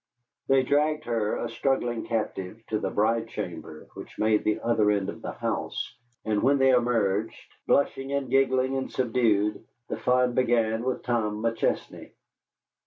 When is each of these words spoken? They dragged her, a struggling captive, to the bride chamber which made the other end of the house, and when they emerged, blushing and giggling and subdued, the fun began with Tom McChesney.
They 0.47 0.63
dragged 0.63 1.03
her, 1.03 1.35
a 1.37 1.47
struggling 1.47 2.07
captive, 2.07 2.65
to 2.69 2.79
the 2.79 2.89
bride 2.89 3.27
chamber 3.27 3.87
which 3.93 4.17
made 4.17 4.43
the 4.43 4.59
other 4.61 4.89
end 4.89 5.09
of 5.09 5.21
the 5.21 5.33
house, 5.33 5.95
and 6.25 6.41
when 6.41 6.57
they 6.57 6.71
emerged, 6.71 7.37
blushing 7.67 8.11
and 8.11 8.27
giggling 8.27 8.75
and 8.75 8.91
subdued, 8.91 9.63
the 9.89 9.97
fun 9.97 10.33
began 10.33 10.83
with 10.85 11.03
Tom 11.03 11.43
McChesney. 11.43 12.13